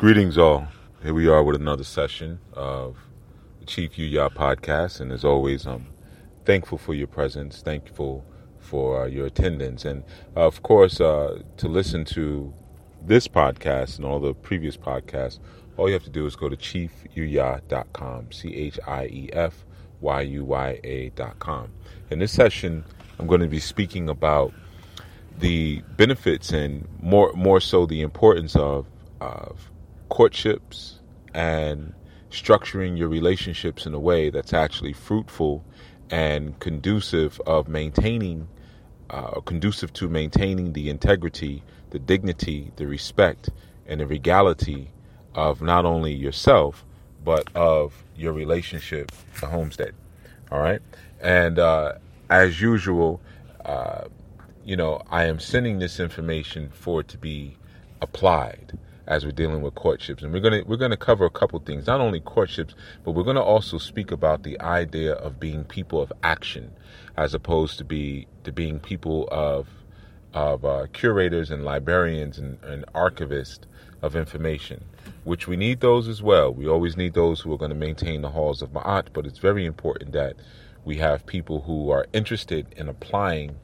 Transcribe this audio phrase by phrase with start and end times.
[0.00, 0.66] Greetings, all.
[1.02, 2.96] Here we are with another session of
[3.58, 4.98] the Chief Yuya podcast.
[4.98, 5.88] And as always, I'm
[6.46, 8.24] thankful for your presence, thankful
[8.58, 9.84] for uh, your attendance.
[9.84, 10.04] And
[10.34, 12.50] uh, of course, uh, to listen to
[13.02, 15.38] this podcast and all the previous podcasts,
[15.76, 19.66] all you have to do is go to chiefyuya.com, C H I E F
[20.00, 21.72] Y U Y A.com.
[22.08, 22.86] In this session,
[23.18, 24.54] I'm going to be speaking about
[25.40, 28.86] the benefits and more more so the importance of
[29.20, 29.70] of
[30.10, 31.00] courtships
[31.32, 31.94] and
[32.30, 35.64] structuring your relationships in a way that's actually fruitful
[36.10, 38.46] and conducive of maintaining
[39.10, 43.50] uh, conducive to maintaining the integrity, the dignity, the respect,
[43.86, 44.88] and the regality
[45.34, 46.84] of not only yourself
[47.24, 49.94] but of your relationship, the homestead.
[50.52, 50.80] All right,
[51.20, 51.94] and uh,
[52.28, 53.20] as usual,
[53.64, 54.04] uh,
[54.64, 57.56] you know, I am sending this information for it to be
[58.00, 60.22] applied as we're dealing with courtships.
[60.22, 63.42] And we're gonna we're gonna cover a couple things, not only courtships, but we're gonna
[63.42, 66.72] also speak about the idea of being people of action,
[67.16, 69.68] as opposed to be to being people of
[70.32, 73.60] of uh, curators and librarians and, and archivists
[74.02, 74.84] of information,
[75.24, 76.52] which we need those as well.
[76.52, 79.38] We always need those who are going to maintain the halls of Ma'at, but it's
[79.38, 80.36] very important that
[80.84, 83.56] we have people who are interested in applying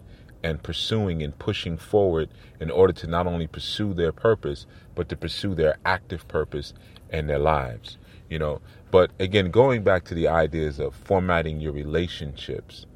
[0.47, 2.29] and pursuing and pushing forward
[2.61, 6.73] in order to not only pursue their purpose, but to pursue their active purpose
[7.11, 7.99] and their lives.
[8.31, 8.61] You know,
[8.93, 12.87] but again, going back to the ideas of formatting your relationships,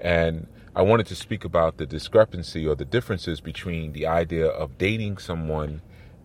[0.00, 4.78] and I wanted to speak about the discrepancy or the differences between the idea of
[4.78, 5.82] dating someone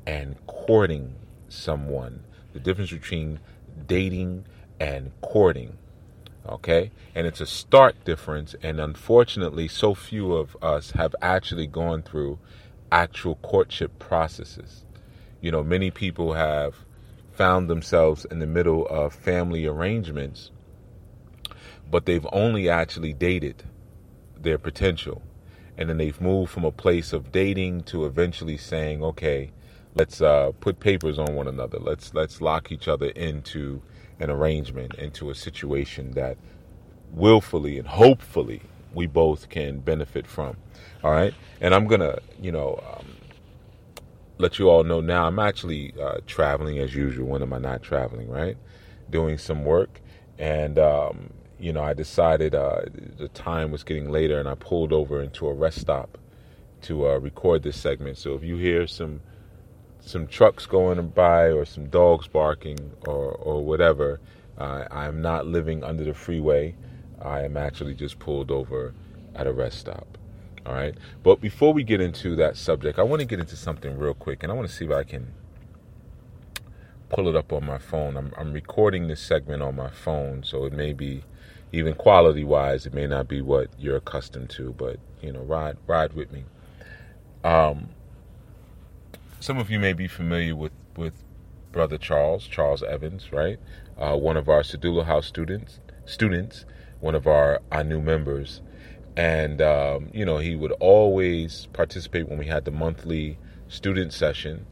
[0.08, 1.14] and courting
[1.50, 3.42] someone, the difference between
[3.86, 4.46] dating
[4.80, 5.78] and courting
[6.50, 6.92] okay?
[7.16, 12.40] And it's a stark difference and unfortunately so few of us have actually gone through
[12.92, 14.86] actual courtship processes.
[15.42, 16.76] You know many people have
[17.32, 20.52] found themselves in the middle of family arrangements
[21.90, 23.64] but they've only actually dated
[24.40, 25.22] their potential.
[25.78, 29.52] And then they've moved from a place of dating to eventually saying okay
[29.96, 31.80] let's uh, put papers on one another.
[31.80, 33.82] Let's let's lock each other into
[34.20, 36.38] an arrangement into a situation that
[37.12, 38.62] willfully and hopefully
[38.94, 40.58] we both can benefit from.
[41.04, 41.34] All right.
[41.62, 43.06] And I'm going to, you know, um,
[44.38, 47.28] let you all know now I'm actually uh, traveling as usual.
[47.28, 48.58] When am I not traveling, right?
[49.10, 50.02] Doing some work.
[50.38, 52.82] And, um, you know, I decided uh,
[53.18, 56.18] the time was getting later and I pulled over into a rest stop
[56.84, 58.18] to uh, record this segment.
[58.18, 59.22] So if you hear some
[60.00, 64.20] some trucks going by or some dogs barking or, or whatever.
[64.58, 66.76] Uh, I'm not living under the freeway.
[67.22, 68.94] I am actually just pulled over
[69.36, 70.18] at a rest stop.
[70.66, 70.96] All right.
[71.24, 74.44] But before we get into that subject, I want to get into something real quick
[74.44, 75.34] and I want to see if I can
[77.10, 78.16] pull it up on my phone.
[78.16, 81.24] I'm, I'm recording this segment on my phone, so it may be
[81.72, 85.78] even quality wise, it may not be what you're accustomed to, but you know, ride
[85.86, 86.46] ride with me.
[87.44, 87.90] Um,
[89.40, 91.14] some of you may be familiar with, with
[91.72, 93.60] Brother Charles, Charles Evans, right?
[93.98, 96.66] Uh, one of our Sedula House students, students,
[97.00, 98.62] one of our, new members.
[99.16, 104.66] And, um, you know, he would always participate when we had the monthly student session.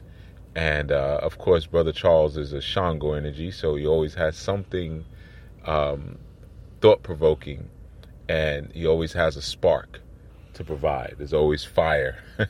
[0.54, 5.04] And, uh, of course, Brother Charles is a Shango energy, so he always has something
[5.64, 6.18] um,
[6.80, 7.68] thought provoking
[8.28, 10.00] and he always has a spark
[10.58, 11.14] to provide.
[11.18, 12.22] There's always fire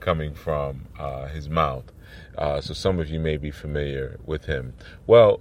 [0.00, 1.90] coming from uh, his mouth.
[2.38, 4.74] Uh, so some of you may be familiar with him.
[5.06, 5.40] Well,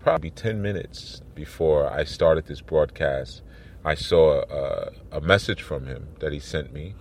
[0.00, 3.42] probably 10 minutes before I started this broadcast,
[3.84, 6.94] I saw a, a message from him that he sent me.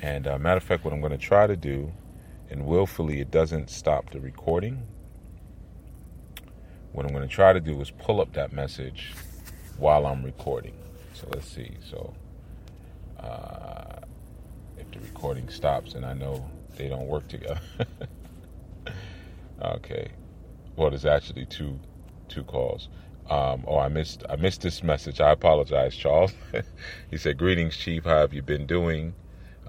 [0.00, 1.92] And uh, matter of fact, what I'm going to try to do,
[2.48, 4.86] and willfully it doesn't stop the recording,
[6.92, 9.14] what I'm going to try to do is pull up that message
[9.78, 10.76] while I'm recording.
[11.12, 11.76] So let's see.
[11.88, 12.14] So
[13.22, 14.00] uh,
[14.76, 17.60] if the recording stops and I know they don't work together.
[19.62, 20.08] okay.
[20.76, 21.80] Well, there's actually two
[22.28, 22.88] two calls.
[23.30, 25.20] Um, oh, I missed I missed this message.
[25.20, 26.32] I apologize, Charles.
[27.10, 28.04] he said, "Greetings, Chief.
[28.04, 29.14] How have you been doing?"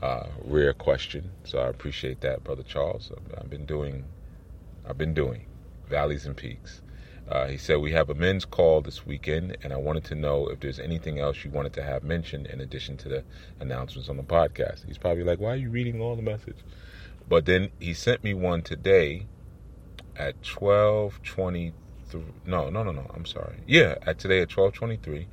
[0.02, 3.12] Uh, rare question, so I appreciate that, brother Charles.
[3.40, 4.06] I've been doing,
[4.86, 5.48] I've been doing
[5.90, 6.82] valleys and peaks.
[7.32, 10.50] Uh, he said, We have a men's call this weekend, and I wanted to know
[10.50, 13.24] if there's anything else you wanted to have mentioned in addition to the
[13.58, 14.86] announcements on the podcast.
[14.86, 16.58] He's probably like, Why are you reading all the message?
[17.30, 19.28] But then he sent me one today
[20.18, 22.22] at 1223.
[22.46, 23.10] No, no, no, no.
[23.16, 23.60] I'm sorry.
[23.66, 25.28] Yeah, at today at 1223.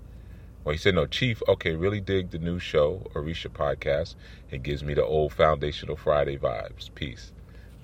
[0.62, 4.14] Well, he said, No, Chief, okay, really dig the new show, Orisha podcast.
[4.52, 6.94] It gives me the old Foundational Friday vibes.
[6.94, 7.32] Peace.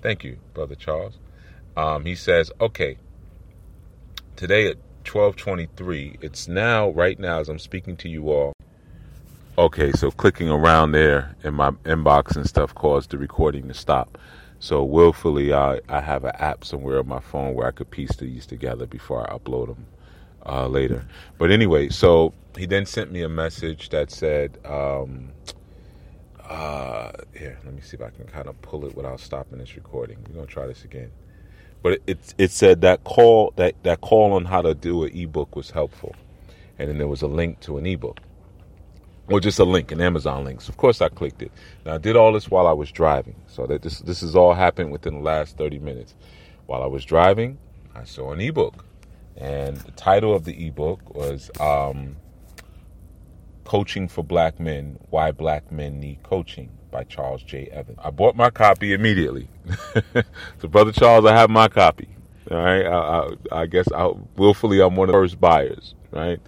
[0.01, 1.17] Thank you, Brother Charles.
[1.75, 2.97] Um, he says, okay,
[4.35, 8.53] today at 1223, it's now, right now, as I'm speaking to you all.
[9.57, 14.17] Okay, so clicking around there in my inbox and stuff caused the recording to stop.
[14.59, 18.15] So willfully, I, I have an app somewhere on my phone where I could piece
[18.17, 19.85] these together before I upload them
[20.45, 21.05] uh, later.
[21.37, 25.29] But anyway, so he then sent me a message that said, um,
[26.43, 29.75] uh, here, let me see if I can kind of pull it without stopping this
[29.75, 30.17] recording.
[30.27, 31.11] We're gonna try this again.
[31.85, 35.15] But it, it, it said that call that that call on how to do an
[35.15, 36.15] ebook was helpful,
[36.79, 38.17] and then there was a link to an ebook,
[39.27, 40.61] or just a link, an Amazon link.
[40.61, 41.51] So of course I clicked it.
[41.85, 44.55] Now I did all this while I was driving, so that this this has all
[44.55, 46.15] happened within the last thirty minutes.
[46.65, 47.59] While I was driving,
[47.93, 48.83] I saw an ebook,
[49.37, 51.51] and the title of the ebook was.
[51.59, 52.15] Um,
[53.63, 57.67] Coaching for Black Men Why Black Men Need Coaching by Charles J.
[57.73, 57.99] Evans.
[58.01, 59.49] I bought my copy immediately.
[60.61, 62.07] so, Brother Charles, I have my copy.
[62.49, 62.85] All right.
[62.85, 65.93] I, I, I guess I, willfully I'm one of the first buyers.
[66.11, 66.39] Right.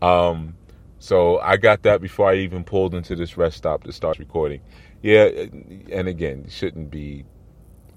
[0.00, 0.56] Um,
[0.98, 4.60] so I got that before I even pulled into this rest stop to start recording.
[5.02, 5.26] Yeah.
[5.92, 7.24] And again, you shouldn't be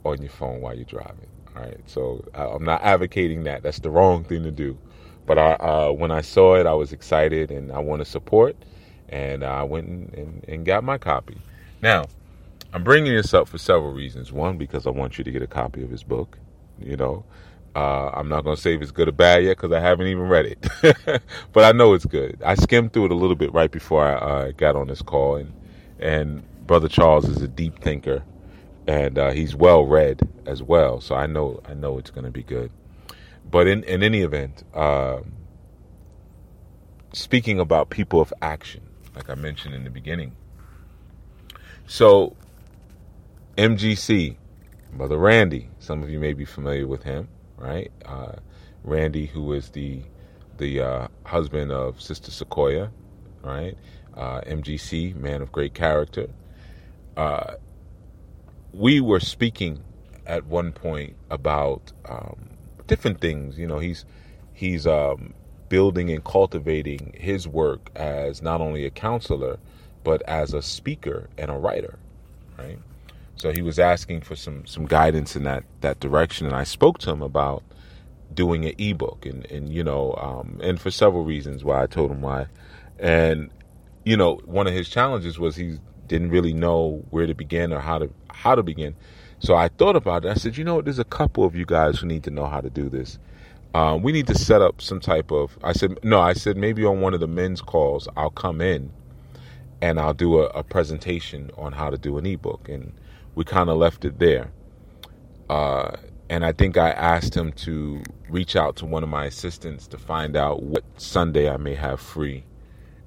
[0.03, 1.27] on your phone while you're driving.
[1.55, 1.79] All right.
[1.87, 3.63] So I'm not advocating that.
[3.63, 4.77] That's the wrong thing to do.
[5.25, 8.55] But I, uh, when I saw it, I was excited and I want to support.
[9.09, 11.39] And I went and, and, and got my copy.
[11.85, 12.05] Now,
[12.73, 14.31] I'm bringing this up for several reasons.
[14.31, 16.39] One, because I want you to get a copy of his book.
[16.79, 17.23] You know,
[17.75, 20.07] uh, I'm not going to say if it's good or bad yet because I haven't
[20.07, 20.67] even read it,
[21.53, 22.41] but I know it's good.
[22.43, 25.35] I skimmed through it a little bit right before I uh, got on this call,
[25.35, 25.53] and
[25.99, 28.23] and Brother Charles is a deep thinker,
[28.87, 31.01] and uh, he's well read as well.
[31.01, 32.71] So I know I know it's going to be good.
[33.47, 35.19] But in, in any event, uh,
[37.13, 38.81] speaking about people of action,
[39.15, 40.35] like I mentioned in the beginning.
[41.87, 42.35] So,
[43.57, 44.37] MGC,
[44.93, 47.27] Brother Randy, some of you may be familiar with him,
[47.57, 47.91] right?
[48.05, 48.33] Uh,
[48.83, 50.01] Randy, who is the
[50.57, 52.89] the uh, husband of Sister Sequoia,
[53.43, 53.77] right?
[54.15, 56.27] Uh, MGC, man of great character.
[57.17, 57.55] Uh,
[58.73, 59.83] we were speaking
[60.25, 62.49] at one point about um,
[62.87, 63.59] different things.
[63.59, 64.05] You know, he's
[64.53, 65.33] he's um,
[65.69, 69.59] building and cultivating his work as not only a counselor,
[70.05, 71.99] but as a speaker and a writer,
[72.57, 72.79] right?
[73.35, 76.99] So he was asking for some some guidance in that that direction, and I spoke
[76.99, 77.63] to him about
[78.33, 82.11] doing an ebook, and and you know, um, and for several reasons why I told
[82.11, 82.45] him why,
[82.97, 83.49] and
[84.05, 87.79] you know, one of his challenges was he didn't really know where to begin or
[87.79, 88.95] how to how to begin.
[89.39, 90.29] So I thought about it.
[90.29, 92.61] I said, you know, there's a couple of you guys who need to know how
[92.61, 93.19] to do this.
[93.73, 95.57] Um, we need to set up some type of.
[95.61, 98.91] I said, no, I said maybe on one of the men's calls, I'll come in
[99.81, 102.69] and I'll do a, a presentation on how to do an ebook.
[102.69, 102.93] And
[103.35, 104.51] we kind of left it there.
[105.49, 105.91] Uh,
[106.29, 109.97] and I think I asked him to reach out to one of my assistants to
[109.97, 112.43] find out what Sunday I may have free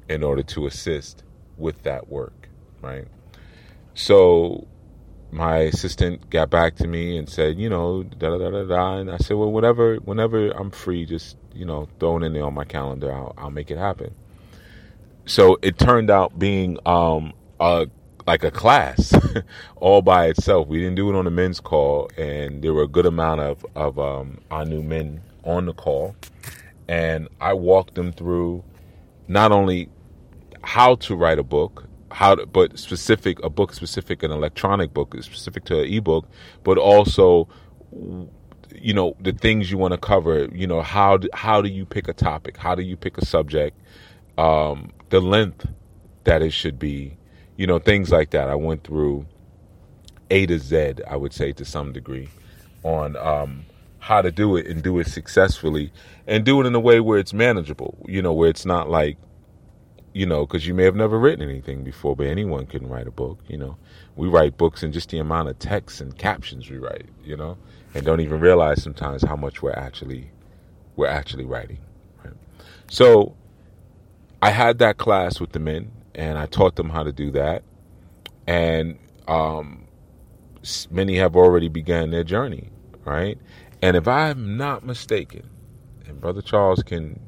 [0.08, 1.24] in order to assist
[1.56, 2.48] with that work,
[2.80, 3.06] right?
[3.94, 4.68] So
[5.32, 8.96] my assistant got back to me and said, you know, da da da da da.
[8.98, 12.44] And I said, well, whenever, whenever I'm free, just you know, throw it in there
[12.44, 13.12] on my calendar.
[13.12, 14.14] I'll, I'll make it happen.
[15.28, 17.86] So it turned out being um, a
[18.26, 19.12] like a class
[19.76, 20.69] all by itself.
[20.69, 23.66] We didn't do it on the men's call, and there were a good amount of
[23.75, 26.16] of um, our new men on the call,
[26.88, 28.64] and I walked them through
[29.28, 29.90] not only
[30.62, 35.14] how to write a book how to, but specific a book specific an electronic book
[35.20, 36.26] specific to an ebook
[36.64, 37.47] but also
[38.75, 41.85] you know the things you want to cover you know how do, how do you
[41.85, 42.56] pick a topic?
[42.56, 43.78] How do you pick a subject
[44.38, 45.66] um, the length
[46.25, 47.16] that it should be
[47.57, 49.26] you know things like that i went through
[50.30, 52.28] a to z i would say to some degree
[52.83, 53.64] on um,
[53.99, 55.92] how to do it and do it successfully
[56.26, 59.16] and do it in a way where it's manageable you know where it's not like
[60.18, 63.11] you know, because you may have never written anything before, but anyone can write a
[63.12, 63.38] book.
[63.47, 63.76] You know,
[64.16, 67.57] we write books and just the amount of text and captions we write, you know,
[67.95, 70.30] and don't even realize sometimes how much we're actually
[70.97, 71.78] we're actually writing.
[72.25, 72.35] Right?
[72.90, 73.37] So,
[74.42, 77.64] I had that class with the men, and I taught them how to do that,
[78.47, 79.87] and um,
[80.90, 82.71] many have already begun their journey,
[83.04, 83.38] right?
[83.83, 85.50] And if I'm not mistaken,
[86.07, 87.21] and Brother Charles can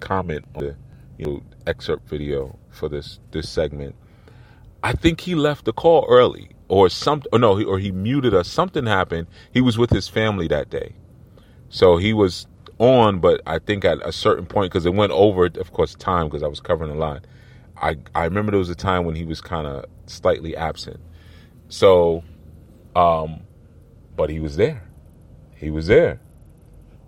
[0.00, 0.76] comment on the
[1.18, 3.96] you know excerpt video for this this segment.
[4.82, 7.28] I think he left the call early, or something.
[7.32, 8.48] Or no, or he muted us.
[8.48, 9.28] Something happened.
[9.52, 10.94] He was with his family that day,
[11.70, 12.46] so he was
[12.78, 13.20] on.
[13.20, 16.42] But I think at a certain point, because it went over, of course, time because
[16.42, 17.26] I was covering a lot.
[17.80, 21.00] I I remember there was a time when he was kind of slightly absent.
[21.68, 22.24] So,
[22.96, 23.42] um,
[24.16, 24.82] but he was there.
[25.56, 26.20] he was there.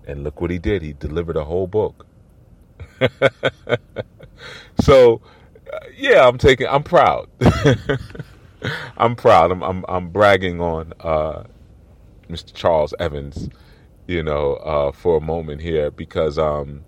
[0.07, 0.83] And look what he did.
[0.83, 2.07] He delivered a whole book.
[4.81, 5.21] so,
[5.73, 7.29] uh, yeah, I'm taking, I'm proud.
[8.97, 9.53] I'm proud.
[9.53, 11.45] I'm, I'm, I'm bragging on uh,
[12.29, 12.53] Mr.
[12.53, 13.49] Charles Evans,
[14.11, 16.85] you know, uh, for a moment here because um,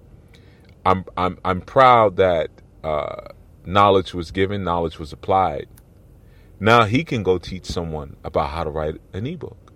[0.84, 2.50] I'm, I'm, I'm proud that
[2.82, 3.28] uh,
[3.64, 5.68] knowledge was given, knowledge was applied.
[6.58, 9.72] Now he can go teach someone about how to write an ebook.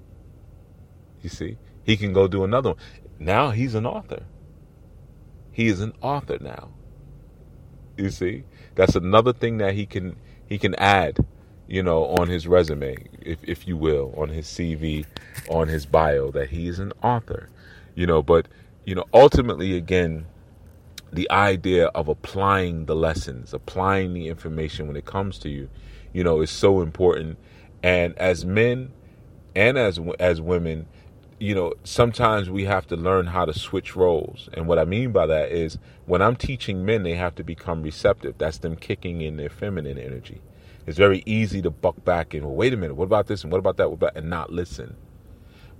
[1.23, 2.79] You see, he can go do another one.
[3.21, 4.25] Now he's an author.
[5.53, 6.71] He is an author now.
[7.97, 8.43] You see,
[8.75, 11.19] that's another thing that he can he can add,
[11.69, 15.05] you know, on his resume, if if you will, on his CV,
[15.49, 17.49] on his bio, that he is an author.
[17.95, 18.47] You know, but
[18.85, 20.27] you know, ultimately, again,
[21.13, 25.69] the idea of applying the lessons, applying the information when it comes to you,
[26.13, 27.39] you know, is so important.
[27.83, 28.93] And as men
[29.55, 30.87] and as as women,
[31.39, 34.49] you know, sometimes we have to learn how to switch roles.
[34.55, 37.83] And what I mean by that is when I'm teaching men, they have to become
[37.83, 38.37] receptive.
[38.39, 40.41] That's them kicking in their feminine energy.
[40.87, 43.53] It's very easy to buck back and, well, wait a minute, what about this and
[43.53, 44.97] what about that, what about, and not listen.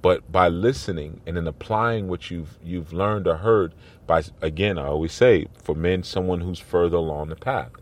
[0.03, 3.73] But by listening and then applying what you've you've learned or heard,
[4.07, 7.73] by again, I always say for men, someone who's further along the path.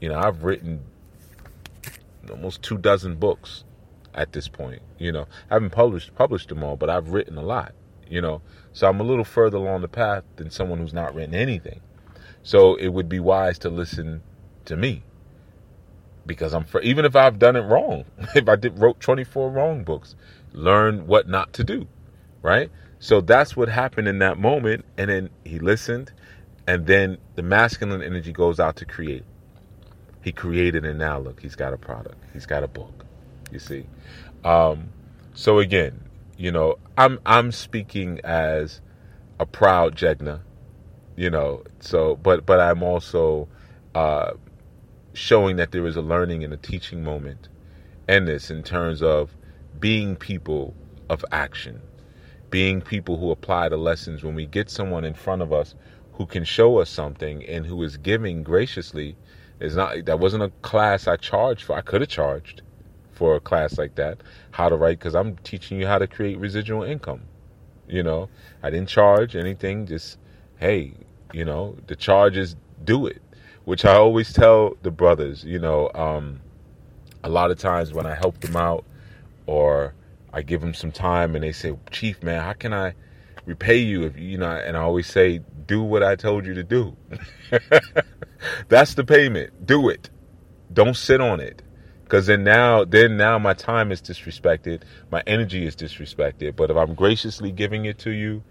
[0.00, 0.80] You know, I've written
[2.30, 3.64] almost two dozen books
[4.14, 4.82] at this point.
[4.98, 7.74] You know, I haven't published published them all, but I've written a lot.
[8.08, 11.34] You know, so I'm a little further along the path than someone who's not written
[11.34, 11.80] anything.
[12.42, 14.22] So it would be wise to listen
[14.64, 15.02] to me
[16.26, 19.84] because I'm for, even if I've done it wrong, if I did wrote 24 wrong
[19.84, 20.14] books,
[20.52, 21.86] learn what not to do,
[22.42, 22.70] right?
[22.98, 26.12] So that's what happened in that moment, and then he listened,
[26.66, 29.24] and then the masculine energy goes out to create.
[30.22, 33.04] He created, and now look, he's got a product, he's got a book.
[33.50, 33.86] You see,
[34.44, 34.88] um,
[35.34, 36.00] so again,
[36.36, 38.80] you know, I'm I'm speaking as
[39.40, 40.40] a proud Jegna,
[41.16, 41.64] you know.
[41.80, 43.48] So, but but I'm also
[43.94, 44.32] uh,
[45.14, 47.48] showing that there is a learning and a teaching moment
[48.08, 49.36] in this in terms of
[49.78, 50.74] being people
[51.08, 51.80] of action,
[52.50, 54.22] being people who apply the lessons.
[54.22, 55.74] When we get someone in front of us
[56.14, 59.16] who can show us something and who is giving graciously,
[59.60, 61.76] is not that wasn't a class I charged for.
[61.76, 62.62] I could have charged
[63.12, 66.38] for a class like that, how to write, because I'm teaching you how to create
[66.38, 67.22] residual income.
[67.86, 68.28] You know,
[68.62, 70.18] I didn't charge anything, just,
[70.58, 70.94] hey,
[71.32, 73.22] you know, the charge is do it,
[73.64, 76.40] which I always tell the brothers, you know, um,
[77.24, 78.84] a lot of times when I help them out
[79.46, 79.94] or
[80.32, 82.94] I give them some time and they say, Chief, man, how can I
[83.46, 86.62] repay you if you know, and I always say, do what I told you to
[86.62, 86.96] do.
[88.68, 89.66] That's the payment.
[89.66, 90.10] Do it.
[90.72, 91.62] Don't sit on it.
[92.04, 96.56] Because then now, then now my time is disrespected, my energy is disrespected.
[96.56, 98.42] But if I'm graciously giving it to you,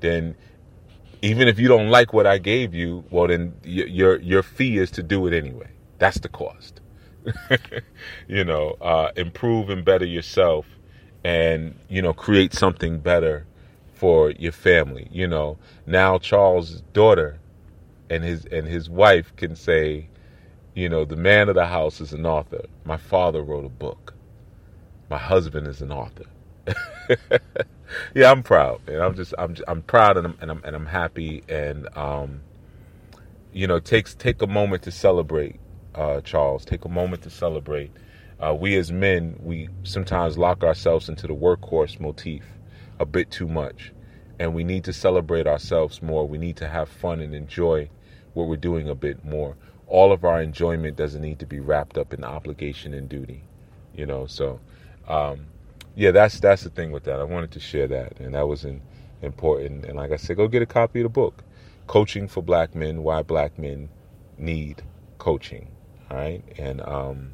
[0.00, 0.36] then
[1.22, 4.90] even if you don't like what I gave you, well then your your fee is
[4.92, 5.68] to do it anyway.
[5.98, 6.80] That's the cost.
[8.28, 10.66] you know, uh, improve and better yourself,
[11.24, 13.46] and you know, create something better
[13.92, 15.08] for your family.
[15.12, 17.38] You know, now Charles' daughter
[18.08, 20.08] and his and his wife can say,
[20.74, 22.64] you know, the man of the house is an author.
[22.84, 24.14] My father wrote a book.
[25.10, 26.24] My husband is an author.
[28.14, 30.86] yeah, I'm proud, and I'm just I'm I'm proud and I'm and I'm, and I'm
[30.86, 32.42] happy and um,
[33.52, 35.60] you know, takes take a moment to celebrate,
[35.94, 36.64] uh, Charles.
[36.64, 37.92] Take a moment to celebrate.
[38.40, 42.44] Uh, we as men, we sometimes lock ourselves into the workhorse motif
[42.98, 43.92] a bit too much,
[44.38, 46.26] and we need to celebrate ourselves more.
[46.28, 47.90] We need to have fun and enjoy
[48.34, 49.56] what we're doing a bit more
[49.86, 53.42] all of our enjoyment doesn't need to be wrapped up in obligation and duty,
[53.94, 54.26] you know.
[54.26, 54.60] So,
[55.08, 55.46] um,
[56.00, 57.20] yeah, that's that's the thing with that.
[57.20, 58.80] I wanted to share that, and that was an,
[59.20, 59.84] important.
[59.84, 61.44] And like I said, go get a copy of the book,
[61.88, 63.90] "Coaching for Black Men: Why Black Men
[64.38, 64.82] Need
[65.18, 65.68] Coaching."
[66.10, 67.32] All right, and um,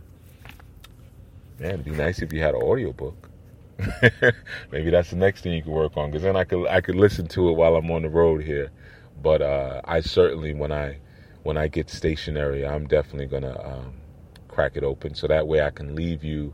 [1.61, 3.31] man, it'd be nice if you had an audio book.
[4.73, 6.97] Maybe that's the next thing you can work on, because then I could I could
[6.97, 8.73] listen to it while I'm on the road here.
[9.23, 10.99] But uh, I certainly, when I
[11.45, 13.93] when I get stationary, I'm definitely gonna um,
[14.49, 16.53] crack it open so that way I can leave you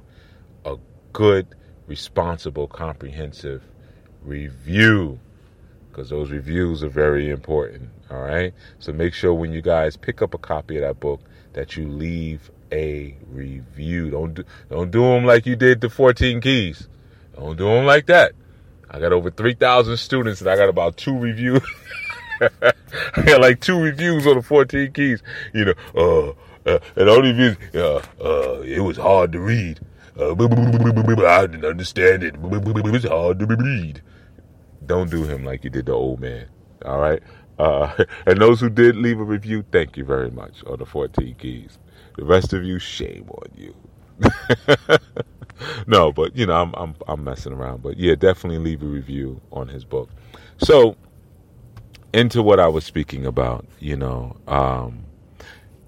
[0.67, 0.77] a
[1.15, 1.47] good,
[1.93, 3.63] responsible, comprehensive
[4.25, 5.21] review
[5.91, 7.91] because those reviews are very important.
[8.11, 11.21] All right, so make sure when you guys pick up a copy of that book
[11.53, 14.09] that you leave a review.
[14.09, 16.89] Don't do, don't do them like you did the 14 keys.
[17.37, 18.33] Don't do them like that.
[18.91, 21.63] I got over 3,000 students and I got about two reviews.
[22.41, 25.23] I got like two reviews on the 14 keys.
[25.53, 29.79] You know, uh, uh and the reviews, uh, uh, it was hard to read.
[30.19, 32.35] Uh, I didn't understand it.
[32.39, 34.03] It's hard to read.
[34.85, 36.47] don't do him like you did the old man.
[36.85, 37.23] All right.
[37.59, 41.35] Uh, and those who did leave a review, thank you very much on the 14
[41.37, 41.79] keys.
[42.17, 43.75] The rest of you, shame on you.
[45.87, 47.83] no, but you know, I'm I'm I'm messing around.
[47.83, 50.11] But yeah, definitely leave a review on his book.
[50.59, 50.97] So
[52.13, 55.05] into what I was speaking about, you know, um,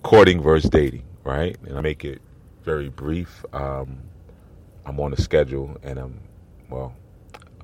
[0.02, 1.57] courting versus dating, right?
[1.66, 2.23] And I make it
[2.64, 3.45] very brief.
[3.52, 3.99] Um,
[4.86, 6.20] I'm on a schedule, and I'm
[6.68, 6.94] well,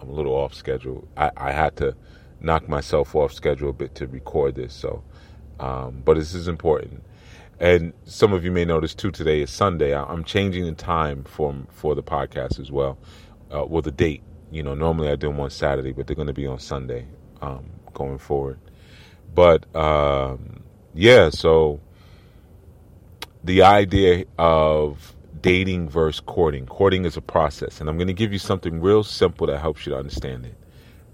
[0.01, 1.07] I'm a little off schedule.
[1.17, 1.95] I, I had to
[2.41, 5.03] knock myself off schedule a bit to record this, so.
[5.59, 7.05] Um, but this is important.
[7.59, 9.11] And some of you may notice too.
[9.11, 9.95] Today is Sunday.
[9.95, 12.99] I'm changing the time for for the podcast as well.
[13.51, 14.23] Uh, well, the date.
[14.51, 17.07] You know, normally I do them on Saturday, but they're going to be on Sunday
[17.43, 18.59] um, going forward.
[19.35, 20.63] But um,
[20.95, 21.81] yeah, so
[23.45, 26.67] the idea of dating versus courting.
[26.67, 29.87] Courting is a process, and I'm going to give you something real simple that helps
[29.87, 30.55] you to understand it,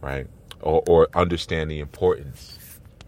[0.00, 0.26] right?
[0.60, 2.58] Or, or understand the importance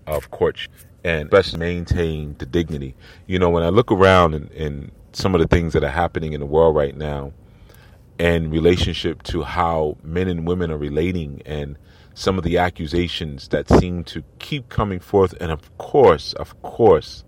[0.06, 0.70] of courtship
[1.04, 2.94] and especially maintain the dignity.
[3.26, 6.32] You know, when I look around and, and some of the things that are happening
[6.32, 7.32] in the world right now,
[8.18, 11.78] and relationship to how men and women are relating, and
[12.14, 17.24] some of the accusations that seem to keep coming forth, and of course, of course,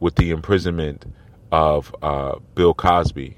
[0.00, 1.04] with the imprisonment
[1.52, 3.36] of uh, Bill Cosby,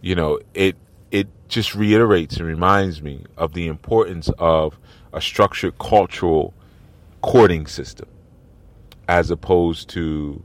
[0.00, 0.76] you know, it
[1.10, 4.78] it just reiterates and reminds me of the importance of
[5.12, 6.52] a structured cultural
[7.22, 8.08] courting system
[9.08, 10.42] as opposed to,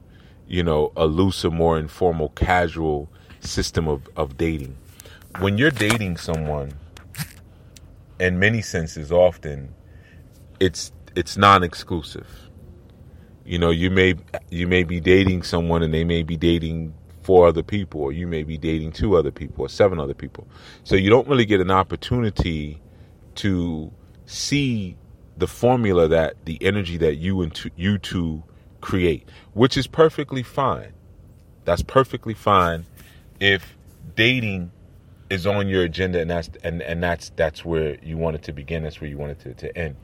[0.47, 4.77] you know, a looser, more informal, casual system of, of dating.
[5.39, 6.73] When you're dating someone,
[8.19, 9.73] in many senses, often
[10.59, 12.27] it's it's non-exclusive.
[13.45, 14.15] You know, you may
[14.49, 16.93] you may be dating someone, and they may be dating
[17.29, 20.47] four other people, or you may be dating two other people, or seven other people.
[20.83, 22.81] So you don't really get an opportunity
[23.35, 23.91] to
[24.25, 24.97] see
[25.37, 28.41] the formula that the energy that you and you two
[28.81, 30.91] create, which is perfectly fine.
[31.65, 32.87] That's perfectly fine
[33.39, 33.77] if
[34.15, 34.71] dating
[35.29, 38.53] is on your agenda and that's and, and that's that's where you want it to
[38.53, 39.97] begin, that's where you want it to, to end.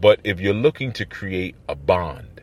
[0.00, 2.40] But if you're looking to create a bond,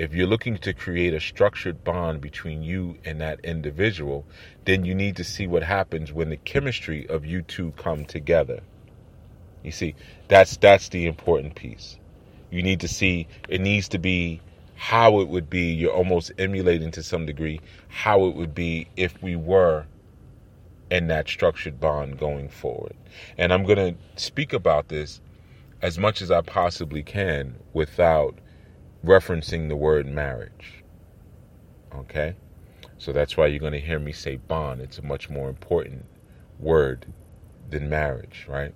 [0.00, 4.24] if you're looking to create a structured bond between you and that individual,
[4.64, 8.60] then you need to see what happens when the chemistry of you two come together.
[9.62, 9.94] You see,
[10.26, 11.98] that's that's the important piece.
[12.50, 14.40] You need to see it needs to be
[14.74, 15.70] how it would be.
[15.70, 19.84] You're almost emulating to some degree how it would be if we were
[20.90, 22.94] in that structured bond going forward.
[23.36, 25.20] And I'm going to speak about this
[25.82, 28.38] as much as I possibly can without
[29.04, 30.82] referencing the word marriage.
[31.94, 32.34] Okay?
[32.98, 34.80] So that's why you're going to hear me say bond.
[34.80, 36.04] It's a much more important
[36.58, 37.06] word
[37.70, 38.74] than marriage, right?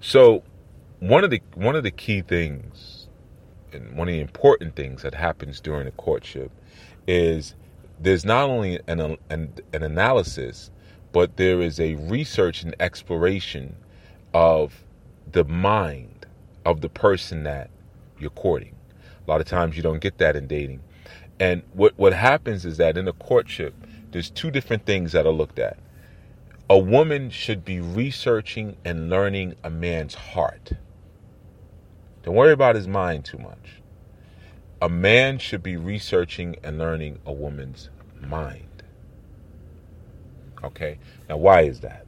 [0.00, 0.42] So
[0.98, 3.08] one of the one of the key things
[3.72, 6.50] and one of the important things that happens during a courtship
[7.06, 7.54] is
[7.98, 10.70] there's not only an, an, an analysis,
[11.12, 13.76] but there is a research and exploration
[14.32, 14.84] of
[15.30, 16.26] the mind
[16.64, 17.70] of the person that
[18.20, 18.74] you're courting.
[19.26, 20.80] A lot of times you don't get that in dating.
[21.38, 23.74] And what, what happens is that in a courtship,
[24.10, 25.78] there's two different things that are looked at.
[26.68, 30.72] A woman should be researching and learning a man's heart.
[32.22, 33.80] Don't worry about his mind too much.
[34.82, 38.82] A man should be researching and learning a woman's mind.
[40.62, 40.98] Okay?
[41.28, 42.06] Now, why is that?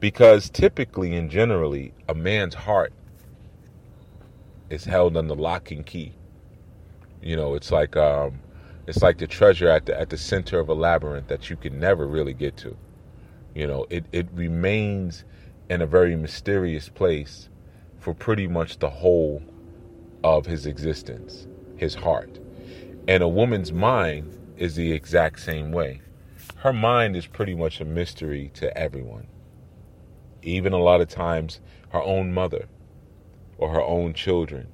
[0.00, 2.92] Because typically and generally, a man's heart
[4.70, 6.14] is held under lock and key.
[7.20, 8.40] You know, it's like um,
[8.86, 11.78] it's like the treasure at the at the center of a labyrinth that you can
[11.78, 12.76] never really get to.
[13.54, 15.24] You know, it, it remains
[15.68, 17.48] in a very mysterious place
[17.98, 19.42] for pretty much the whole
[20.22, 22.38] of his existence, his heart.
[23.08, 26.00] And a woman's mind is the exact same way.
[26.56, 29.26] Her mind is pretty much a mystery to everyone.
[30.42, 32.66] Even a lot of times, her own mother
[33.60, 34.66] or her own children,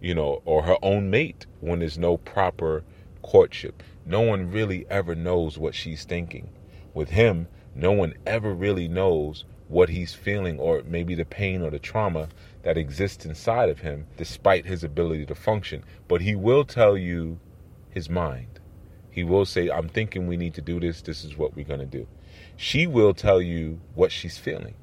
[0.00, 2.82] you know, or her own mate when there's no proper
[3.22, 3.80] courtship.
[4.04, 6.50] No one really ever knows what she's thinking.
[6.92, 11.70] With him, no one ever really knows what he's feeling or maybe the pain or
[11.70, 12.28] the trauma
[12.64, 15.84] that exists inside of him despite his ability to function.
[16.08, 17.38] But he will tell you
[17.88, 18.58] his mind.
[19.10, 21.02] He will say, I'm thinking we need to do this.
[21.02, 22.08] This is what we're going to do.
[22.56, 24.74] She will tell you what she's feeling.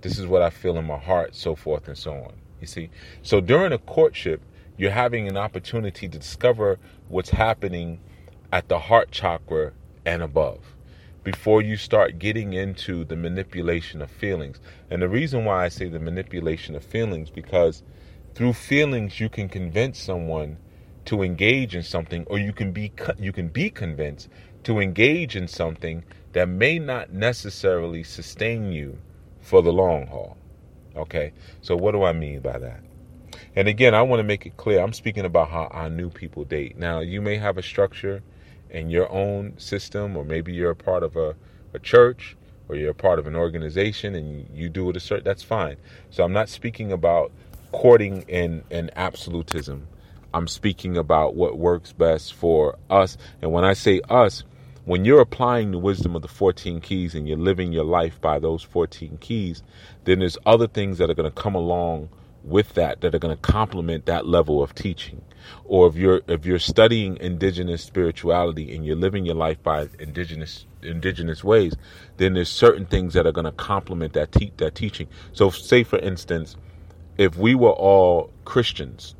[0.00, 2.32] This is what I feel in my heart, so forth and so on.
[2.60, 2.90] You see?
[3.22, 4.42] So during a courtship,
[4.76, 8.00] you're having an opportunity to discover what's happening
[8.52, 9.72] at the heart chakra
[10.04, 10.76] and above
[11.24, 14.60] before you start getting into the manipulation of feelings.
[14.90, 17.82] And the reason why I say the manipulation of feelings because
[18.34, 20.58] through feelings you can convince someone
[21.06, 24.28] to engage in something or you can be you can be convinced
[24.64, 28.98] to engage in something that may not necessarily sustain you
[29.40, 30.36] for the long haul.
[30.96, 31.32] Okay?
[31.62, 32.80] So what do I mean by that?
[33.54, 36.44] And again, I want to make it clear I'm speaking about how our new people
[36.44, 36.78] date.
[36.78, 38.22] Now, you may have a structure
[38.70, 41.34] in your own system, or maybe you're a part of a,
[41.72, 42.36] a church,
[42.68, 45.76] or you're a part of an organization and you, do it a certain that's fine.
[46.10, 47.30] So I'm not speaking about
[47.72, 49.86] courting in, in absolutism.
[50.34, 53.16] I'm speaking about what works best for us.
[53.40, 54.44] And when I say us,
[54.86, 58.38] when you're applying the wisdom of the 14 keys and you're living your life by
[58.38, 59.64] those 14 keys,
[60.04, 62.08] then there's other things that are going to come along
[62.44, 65.20] with that that are going to complement that level of teaching.
[65.64, 70.66] Or if you're if you're studying indigenous spirituality and you're living your life by indigenous
[70.82, 71.74] indigenous ways
[72.18, 75.08] then there's certain things that are going to complement that te- that teaching.
[75.32, 76.56] So say for instance
[77.18, 79.16] if we were all christians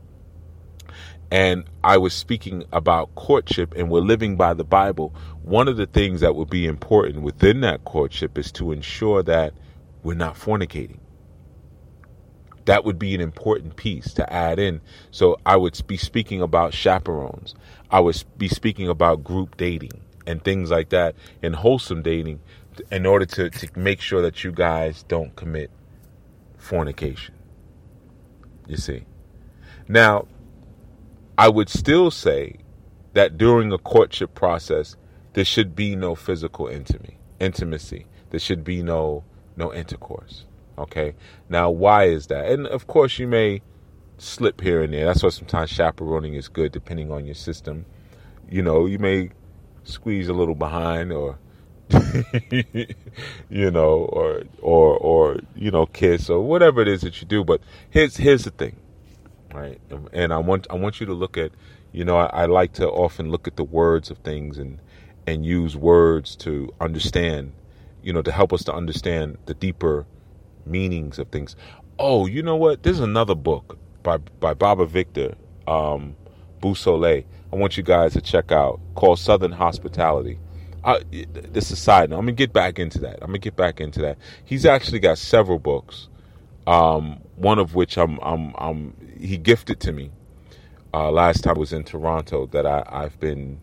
[1.31, 5.87] and I was speaking about courtship and we're living by the Bible, one of the
[5.87, 9.53] things that would be important within that courtship is to ensure that
[10.03, 10.99] we're not fornicating
[12.67, 14.81] that would be an important piece to add in.
[15.11, 17.55] So I would be speaking about chaperones.
[17.91, 22.41] I would be speaking about group dating and things like that and wholesome dating
[22.91, 25.71] in order to, to make sure that you guys don't commit
[26.59, 27.35] fornication.
[28.67, 29.05] You see.
[29.89, 30.27] Now,
[31.39, 32.57] I would still say
[33.13, 34.97] that during a courtship process,
[35.35, 37.19] there should be no physical intimacy.
[37.39, 38.07] Intimacy.
[38.31, 39.25] There should be no
[39.57, 40.45] no intercourse.
[40.79, 41.15] Okay.
[41.49, 42.47] Now, why is that?
[42.51, 43.63] And of course, you may
[44.19, 45.07] slip here and there.
[45.07, 47.87] That's why sometimes chaperoning is good, depending on your system.
[48.49, 49.31] You know, you may
[49.85, 51.39] squeeze a little behind, or
[53.49, 57.45] you know, or or or you know, kiss or whatever it is that you do.
[57.45, 58.77] But here's here's the thing,
[59.57, 59.81] right?
[60.13, 61.53] And I want I want you to look at,
[61.93, 64.81] you know, I, I like to often look at the words of things and
[65.27, 67.53] and use words to understand,
[68.03, 70.07] you know, to help us to understand the deeper
[70.65, 71.57] meanings of things.
[71.99, 72.83] Oh, you know what?
[72.83, 75.35] There's another book by by Baba Victor,
[75.67, 76.17] um,
[76.61, 77.25] Beausoleil.
[77.53, 80.39] I want you guys to check out called Southern Hospitality.
[80.85, 82.19] I, this is side note.
[82.19, 83.19] I'm gonna get back into that.
[83.23, 84.19] I'm gonna get back into that.
[84.45, 86.09] He's actually got several books.
[86.67, 90.11] Um, one of which I'm, I'm, I'm, he gifted to me
[90.95, 93.61] uh, last time I was in Toronto that I, I've been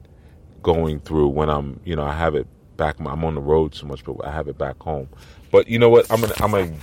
[0.61, 2.99] going through when I'm, you know, I have it back.
[2.99, 5.09] I'm on the road so much, but I have it back home.
[5.51, 6.11] But you know what?
[6.11, 6.73] I'm gonna I'm gonna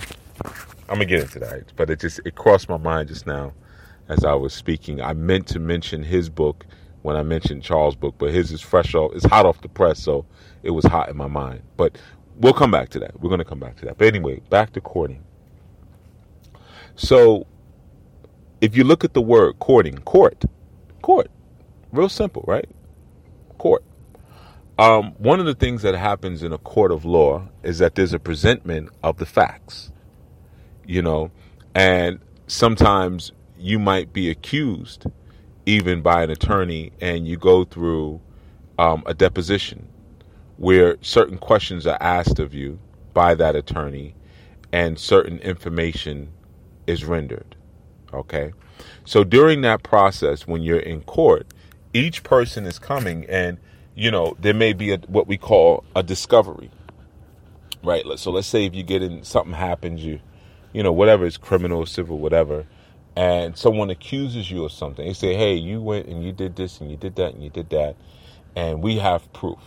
[0.89, 1.71] I'm gonna get into that.
[1.77, 3.53] But it just it crossed my mind just now
[4.09, 5.01] as I was speaking.
[5.01, 6.65] I meant to mention his book
[7.03, 9.99] when I mentioned Charles' book, but his is fresh off it's hot off the press,
[9.99, 10.25] so
[10.63, 11.61] it was hot in my mind.
[11.77, 11.97] But
[12.37, 13.19] we'll come back to that.
[13.21, 13.97] We're gonna come back to that.
[13.97, 15.23] But anyway, back to courting.
[16.95, 17.47] So
[18.61, 20.45] if you look at the word courting, court,
[21.01, 21.29] court,
[21.91, 22.69] real simple, right?
[23.57, 23.83] Court.
[24.77, 28.13] Um, one of the things that happens in a court of law is that there's
[28.13, 29.91] a presentment of the facts,
[30.85, 31.31] you know,
[31.75, 35.05] and sometimes you might be accused
[35.65, 38.21] even by an attorney and you go through
[38.79, 39.87] um, a deposition
[40.57, 42.79] where certain questions are asked of you
[43.13, 44.15] by that attorney
[44.71, 46.29] and certain information
[46.87, 47.55] is rendered.
[48.13, 48.53] Okay.
[49.05, 51.47] So during that process, when you're in court,
[51.93, 53.57] each person is coming and
[53.95, 56.71] you know, there may be a, what we call a discovery,
[57.83, 58.03] right?
[58.17, 60.19] So let's say if you get in, something happens, you,
[60.73, 62.65] you know, whatever is criminal, civil, whatever,
[63.15, 65.05] and someone accuses you of something.
[65.05, 67.49] They say, hey, you went and you did this and you did that and you
[67.49, 67.95] did that,
[68.55, 69.59] and we have proof.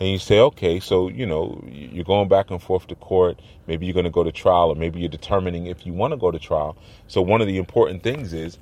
[0.00, 3.40] And you say, okay, so, you know, you're going back and forth to court.
[3.66, 6.16] Maybe you're going to go to trial, or maybe you're determining if you want to
[6.16, 6.78] go to trial.
[7.06, 8.58] So, one of the important things is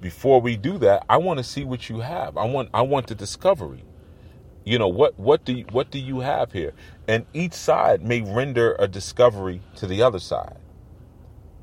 [0.00, 2.36] before we do that, I want to see what you have.
[2.36, 3.84] I want I want the discovery.
[4.64, 6.72] You know what what do you, what do you have here?
[7.08, 10.58] And each side may render a discovery to the other side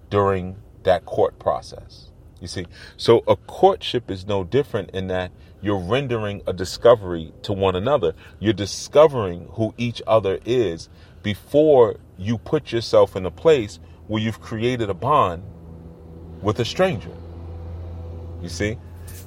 [0.09, 2.08] during that court process.
[2.41, 7.53] You see, so a courtship is no different in that you're rendering a discovery to
[7.53, 8.13] one another.
[8.39, 10.89] You're discovering who each other is
[11.21, 15.43] before you put yourself in a place where you've created a bond
[16.41, 17.11] with a stranger.
[18.41, 18.77] You see?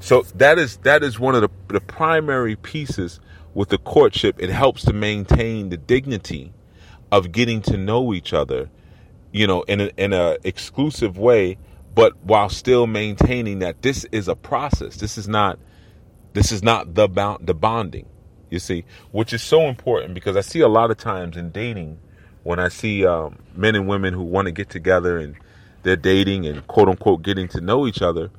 [0.00, 3.20] So that is that is one of the, the primary pieces
[3.54, 4.36] with the courtship.
[4.38, 6.52] It helps to maintain the dignity
[7.10, 8.70] of getting to know each other,
[9.32, 11.58] you know, in a, in a exclusive way,
[11.94, 14.96] but while still maintaining that this is a process.
[14.96, 15.58] This is not
[16.32, 18.06] this is not the bound the bonding.
[18.50, 21.98] You see, which is so important because I see a lot of times in dating
[22.42, 25.36] when I see um, men and women who want to get together and
[25.82, 28.30] they're dating and quote unquote getting to know each other,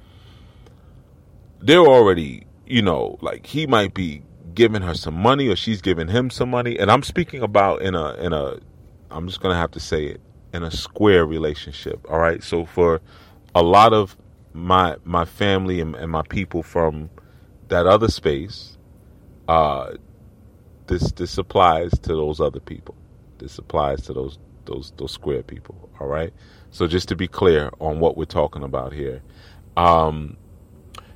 [1.62, 4.22] they're already, you know, like he might be
[4.54, 6.78] giving her some money or she's giving him some money.
[6.78, 8.58] And I'm speaking about in a in a
[9.10, 10.22] I'm just gonna have to say it,
[10.54, 12.06] in a square relationship.
[12.10, 12.44] All right.
[12.44, 13.02] So for
[13.56, 14.18] a lot of
[14.54, 17.10] my my family and, and my people from
[17.70, 18.78] that other space,
[19.48, 19.94] uh
[20.88, 22.96] this this applies to those other people.
[23.38, 25.90] This applies to those those those square people.
[26.00, 26.34] All right.
[26.72, 29.22] So just to be clear on what we're talking about here.
[29.78, 30.38] Um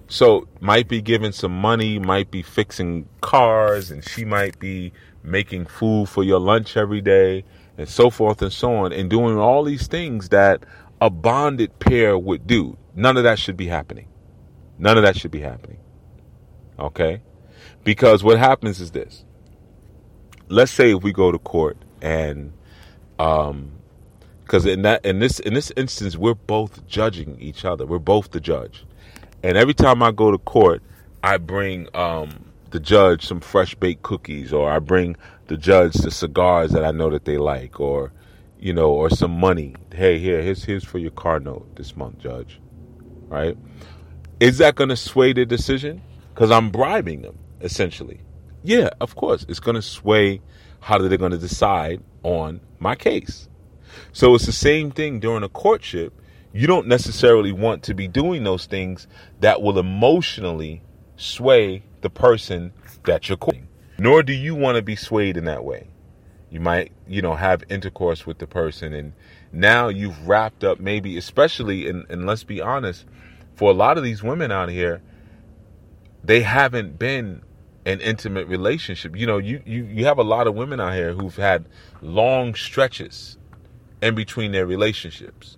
[0.10, 5.66] so might be giving some money, might be fixing cars, and she might be making
[5.66, 7.44] food for your lunch every day,
[7.78, 10.64] and so forth and so on, and doing all these things that
[11.02, 12.78] a bonded pair would do.
[12.96, 14.08] None of that should be happening.
[14.78, 15.80] None of that should be happening.
[16.80, 17.22] Okay?
[17.84, 19.26] Because what happens is this.
[20.50, 22.54] Let's say if we go to court and
[23.20, 23.72] um
[24.44, 27.86] because in that in this in this instance we're both judging each other.
[27.86, 28.86] We're both the judge.
[29.44, 30.82] And every time I go to court,
[31.24, 35.16] I bring um, the judge some fresh baked cookies, or I bring
[35.48, 38.12] the judge the cigars that I know that they like, or
[38.60, 39.76] you know, or some money.
[39.94, 42.60] Hey, here, here's here's for your car note this month, judge.
[43.28, 43.58] Right?
[44.40, 46.02] Is that going to sway the decision?
[46.34, 48.22] Because I'm bribing them essentially.
[48.64, 50.42] Yeah, of course, it's going to sway
[50.80, 53.50] how they're going to decide on my case.
[54.12, 56.14] So it's the same thing during a courtship
[56.54, 59.08] you don't necessarily want to be doing those things
[59.42, 60.82] that will emotionally
[61.16, 63.68] sway the person that you're courting.
[64.00, 65.88] Nor do you want to be swayed in that way.
[66.50, 69.14] You might, you know, have intercourse with the person and
[69.52, 73.06] now you've wrapped up maybe especially and, and let's be honest,
[73.56, 75.02] for a lot of these women out here,
[76.24, 77.42] they haven't been
[77.86, 79.16] an intimate relationship.
[79.16, 81.66] You know, you, you, you have a lot of women out here who've had
[82.02, 83.38] long stretches
[84.02, 85.58] in between their relationships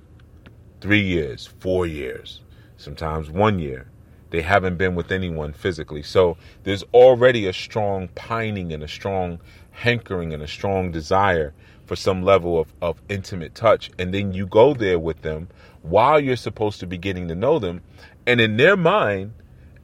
[0.79, 2.41] three years, four years,
[2.77, 3.89] sometimes one year.
[4.29, 6.03] They haven't been with anyone physically.
[6.03, 9.39] So there's already a strong pining and a strong
[9.71, 11.53] hankering and a strong desire
[11.85, 13.89] for some level of, of intimate touch.
[13.97, 15.47] And then you go there with them
[15.81, 17.81] while you're supposed to be getting to know them.
[18.27, 19.33] And in their mind,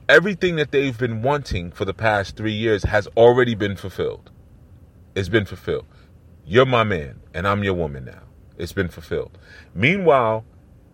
[0.08, 4.30] everything that they've been wanting for the past three years has already been fulfilled.
[5.16, 5.86] It's been fulfilled.
[6.46, 8.22] You're my man, and I'm your woman now.
[8.58, 9.38] It's been fulfilled.
[9.74, 10.46] Meanwhile,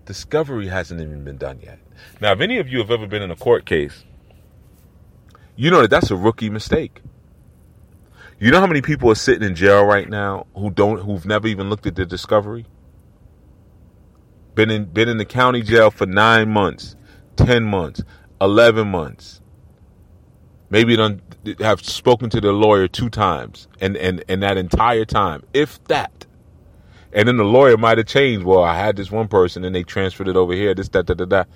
[0.05, 1.79] discovery hasn't even been done yet.
[2.21, 4.05] Now, if any of you have ever been in a court case,
[5.55, 7.01] you know that that's a rookie mistake.
[8.41, 11.47] You know how many people are sitting in jail right now who don't who've never
[11.47, 12.65] even looked at the discovery?
[14.55, 16.95] Been in been in the county jail for 9 months,
[17.35, 18.01] 10 months,
[18.41, 19.41] 11 months.
[20.71, 21.21] Maybe don't
[21.59, 26.25] have spoken to the lawyer two times and and and that entire time, if that
[27.13, 28.45] and then the lawyer might have changed.
[28.45, 31.17] Well, I had this one person and they transferred it over here, this, that, that,
[31.17, 31.49] that, that.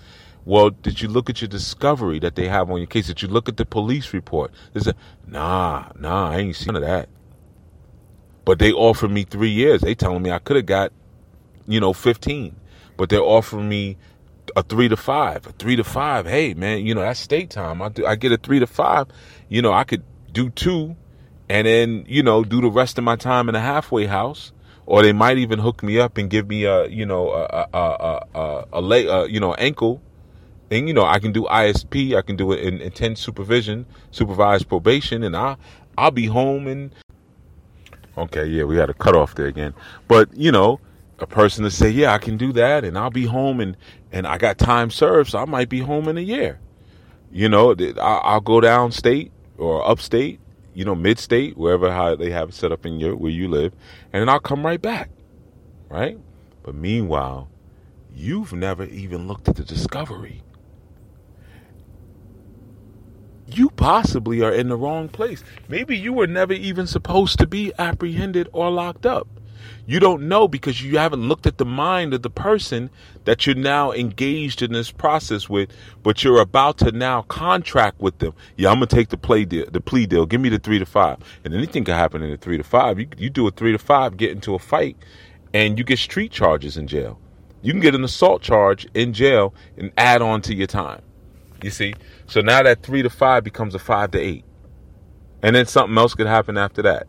[0.46, 3.08] Well, did you look at your discovery that they have on your case?
[3.08, 4.52] Did you look at the police report?
[4.74, 4.96] They said,
[5.28, 7.10] nah, nah, I ain't seen none of that.
[8.46, 9.82] But they offered me three years.
[9.82, 10.94] They telling me I could have got,
[11.68, 12.56] you know, 15.
[12.96, 13.98] But they're offering me
[14.56, 16.28] a three to five, a three to five.
[16.28, 17.82] Hey, man, you know, that's state time.
[17.82, 19.08] I, do, I get a three to five.
[19.50, 20.96] You know, I could do two
[21.50, 24.52] and then, you know, do the rest of my time in a halfway house
[24.86, 27.80] or they might even hook me up and give me a you know a a
[27.80, 30.02] a, a, a lay a, uh, you know ankle
[30.72, 34.68] and you know I can do ISP I can do it in intense supervision supervised
[34.68, 35.58] probation and I
[35.98, 36.94] I'll be home and
[38.18, 39.74] okay yeah we had a cut off there again
[40.08, 40.80] but you know
[41.20, 43.78] a person to say yeah I can do that and I'll be home and
[44.12, 46.60] and I got time served so I might be home in a year
[47.32, 50.40] you know I'll go downstate or upstate
[50.76, 53.48] you know, mid state, wherever how they have it set up in your where you
[53.48, 53.74] live,
[54.14, 55.10] and then I'll come right back.
[55.90, 56.20] Right?
[56.62, 57.48] But meanwhile,
[58.14, 60.44] you've never even looked at the discovery.
[63.48, 65.44] You possibly are in the wrong place.
[65.68, 69.28] Maybe you were never even supposed to be apprehended or locked up.
[69.88, 72.90] You don't know because you haven't looked at the mind of the person
[73.26, 75.70] that you're now engaged in this process with,
[76.02, 78.34] but you're about to now contract with them.
[78.58, 80.26] Yeah, I'm gonna take the play deal, the plea deal.
[80.26, 83.00] Give me the three to five, and anything can happen in the three to five.
[83.00, 84.98] You you do a three to five, get into a fight,
[85.54, 87.20] and you get street charges in jail.
[87.62, 91.02] You can get an assault charge in jail and add on to your time.
[91.64, 91.94] You see,
[92.28, 94.46] so now that three to five becomes a five to eight,
[95.42, 97.08] and then something else could happen after that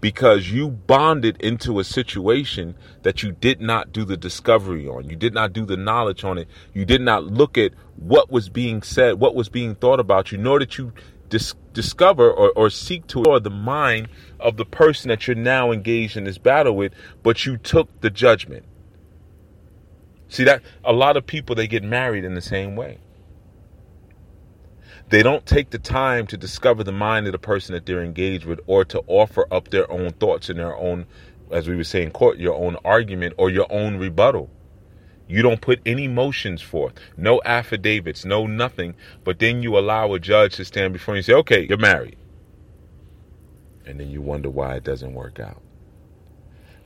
[0.00, 5.08] because you bonded into a situation that you did not do the discovery on.
[5.08, 6.48] You did not do the knowledge on it.
[6.74, 10.38] You did not look at what was being said, what was being thought about you,
[10.38, 10.92] nor did you
[11.28, 15.72] dis- discover or, or seek to or the mind of the person that you're now
[15.72, 16.92] engaged in this battle with,
[17.22, 18.64] but you took the judgment.
[20.28, 22.98] See that a lot of people they get married in the same way.
[25.08, 28.44] They don't take the time to discover the mind of the person that they're engaged
[28.44, 31.06] with or to offer up their own thoughts and their own,
[31.50, 34.50] as we would say in court, your own argument or your own rebuttal.
[35.28, 40.20] You don't put any motions forth, no affidavits, no nothing, but then you allow a
[40.20, 42.16] judge to stand before you and say, okay, you're married.
[43.84, 45.62] And then you wonder why it doesn't work out.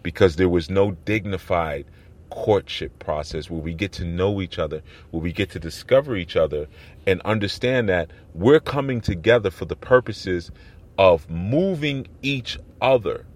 [0.02, 1.86] Because there was no dignified
[2.30, 6.36] courtship process where we get to know each other, where we get to discover each
[6.36, 6.66] other
[7.06, 10.50] and understand that we're coming together for the purposes
[10.98, 13.26] of moving each other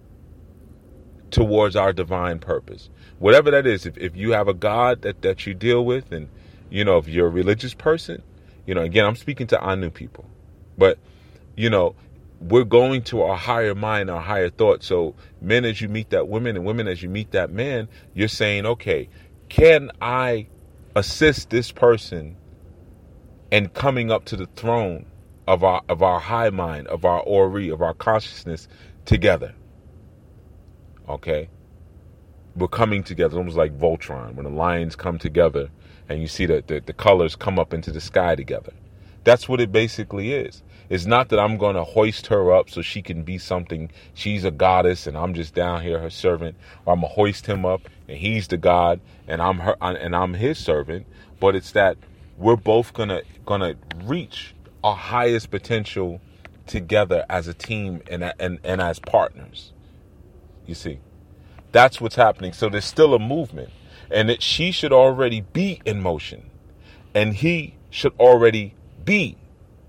[1.30, 2.90] towards our divine purpose.
[3.18, 6.28] Whatever that is, if, if you have a God that, that you deal with, and
[6.70, 8.22] you know, if you're a religious person,
[8.66, 10.26] you know, again, I'm speaking to Anu people,
[10.78, 10.98] but
[11.56, 11.94] you know,
[12.40, 14.82] we're going to our higher mind, our higher thought.
[14.82, 18.28] So, men, as you meet that woman, and women, as you meet that man, you're
[18.28, 19.08] saying, okay,
[19.48, 20.48] can I
[20.94, 22.36] assist this person
[23.54, 25.06] in coming up to the throne
[25.46, 28.66] of our of our high mind, of our ori, of our consciousness
[29.04, 29.54] together?
[31.08, 31.48] Okay,
[32.56, 35.70] we're coming together, almost like Voltron, when the lions come together,
[36.08, 38.72] and you see that the, the colors come up into the sky together.
[39.22, 40.62] That's what it basically is.
[40.90, 43.90] It's not that I'm going to hoist her up so she can be something.
[44.14, 46.56] She's a goddess and I'm just down here, her servant.
[46.84, 50.14] Or I'm going to hoist him up and he's the God and I'm her and
[50.14, 51.06] I'm his servant.
[51.40, 51.96] But it's that
[52.36, 56.20] we're both going to reach our highest potential
[56.66, 59.72] together as a team and, and, and as partners.
[60.66, 61.00] You see,
[61.72, 62.52] that's what's happening.
[62.52, 63.70] So there's still a movement.
[64.10, 66.50] And that she should already be in motion.
[67.14, 69.36] And he should already be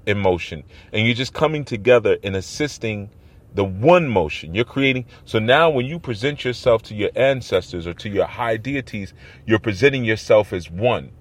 [0.06, 0.64] in motion.
[0.94, 3.10] And you're just coming together and assisting
[3.54, 4.54] the one motion.
[4.54, 8.58] You're creating so now when you present yourself to your ancestors or to your high
[8.58, 9.14] deities
[9.46, 11.12] you're presenting yourself as one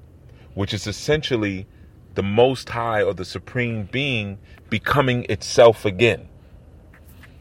[0.54, 1.66] which is essentially
[2.14, 4.38] the most high or the supreme being
[4.70, 6.28] becoming itself again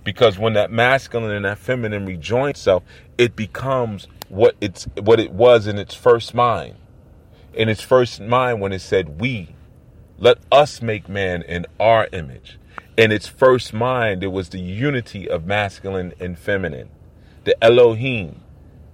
[0.04, 2.84] because when that masculine and that feminine rejoin itself
[3.18, 6.76] it becomes what it's what it was in its first mind
[7.54, 9.56] in its first mind when it said we
[10.24, 12.58] let us make man in our image.
[12.96, 16.90] In its first mind, it was the unity of masculine and feminine.
[17.44, 18.42] The Elohim,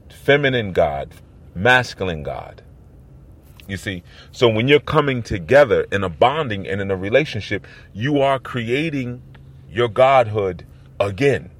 [0.10, 1.14] feminine God,
[1.54, 2.64] masculine God.
[3.70, 4.02] You see,
[4.32, 9.22] so when you're coming together in a bonding and in a relationship, you are creating
[9.70, 10.66] your godhood
[11.00, 11.52] again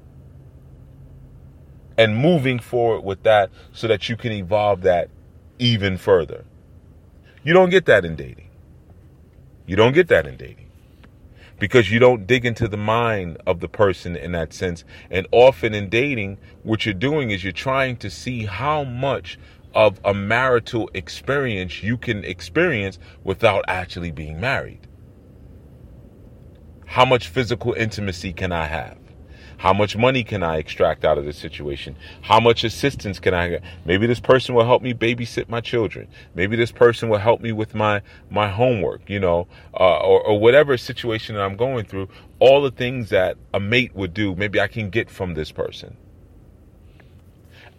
[1.96, 5.08] and moving forward with that so that you can evolve that
[5.60, 6.44] even further.
[7.44, 8.48] You don't get that in dating.
[9.66, 10.70] You don't get that in dating
[11.60, 14.82] because you don't dig into the mind of the person in that sense.
[15.12, 19.38] And often in dating, what you're doing is you're trying to see how much
[19.74, 24.86] of a marital experience you can experience without actually being married.
[26.86, 28.98] How much physical intimacy can I have?
[29.58, 31.94] How much money can I extract out of this situation?
[32.22, 33.62] How much assistance can I get?
[33.84, 36.08] Maybe this person will help me babysit my children.
[36.34, 40.40] Maybe this person will help me with my my homework, you know, uh, or, or
[40.40, 42.08] whatever situation that I'm going through.
[42.38, 45.96] All the things that a mate would do, maybe I can get from this person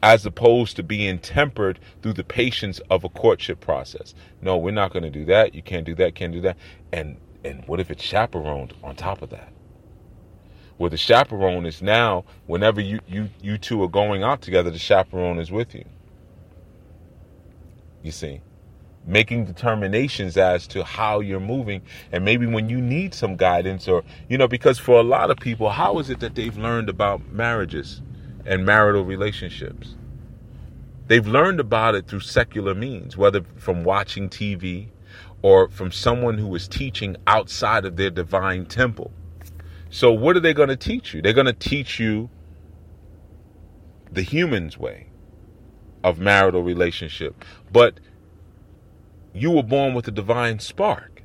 [0.03, 4.15] as opposed to being tempered through the patience of a courtship process.
[4.41, 5.55] No, we're not going to do that.
[5.55, 6.15] You can't do that.
[6.15, 6.57] Can't do that.
[6.91, 9.51] And and what if it's chaperoned on top of that?
[10.77, 14.79] where the chaperone is now whenever you you you two are going out together the
[14.79, 15.85] chaperone is with you
[18.01, 18.41] you see
[19.05, 24.03] making determinations as to how you're moving and maybe when you need some guidance or
[24.27, 27.31] you know because for a lot of people how is it that they've learned about
[27.31, 28.01] marriages
[28.45, 29.95] and marital relationships
[31.07, 34.87] they've learned about it through secular means whether from watching TV
[35.41, 39.11] or from someone who is teaching outside of their divine temple
[39.93, 41.21] so, what are they going to teach you?
[41.21, 42.29] They're going to teach you
[44.09, 45.07] the human's way
[46.01, 47.43] of marital relationship.
[47.71, 47.99] But
[49.33, 51.23] you were born with a divine spark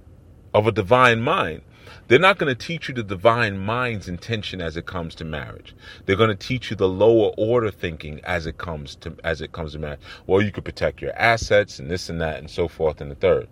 [0.52, 1.62] of a divine mind.
[2.08, 5.74] They're not going to teach you the divine mind's intention as it comes to marriage.
[6.04, 9.50] They're going to teach you the lower order thinking as it comes to as it
[9.50, 10.00] comes to marriage.
[10.26, 13.16] Well, you could protect your assets and this and that and so forth and the
[13.16, 13.48] third.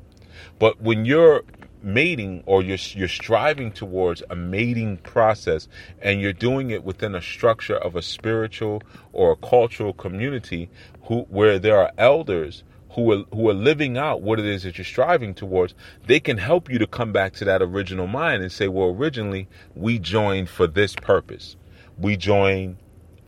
[0.60, 1.42] But when you're
[1.82, 5.66] mating or you're you're striving towards a mating process
[6.00, 8.82] and you're doing it within a structure of a spiritual
[9.12, 10.70] or a cultural community
[11.02, 12.62] who where there are elders
[12.94, 15.74] who are who are living out what it is that you're striving towards,
[16.06, 19.48] they can help you to come back to that original mind and say, well, originally
[19.74, 21.56] we joined for this purpose.
[21.98, 22.76] We joined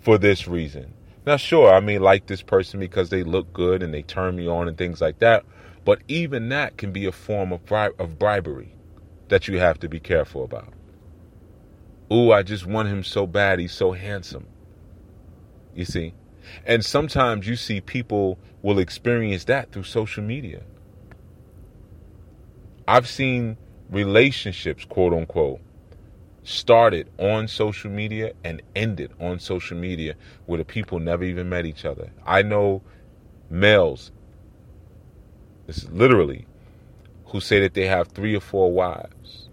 [0.01, 0.93] for this reason.
[1.27, 4.47] Now, sure, I may like this person because they look good and they turn me
[4.47, 5.45] on and things like that,
[5.85, 8.73] but even that can be a form of, bri- of bribery
[9.29, 10.73] that you have to be careful about.
[12.13, 13.59] Ooh, I just want him so bad.
[13.59, 14.47] He's so handsome.
[15.75, 16.15] You see?
[16.65, 20.63] And sometimes you see people will experience that through social media.
[22.89, 23.57] I've seen
[23.91, 25.61] relationships, quote unquote,
[26.45, 30.15] started on social media and ended on social media
[30.47, 32.13] where the people never even met each other.
[32.25, 32.83] I know
[33.51, 34.13] males,
[35.67, 36.47] this is literally,
[37.27, 39.49] who say that they have three or four wives.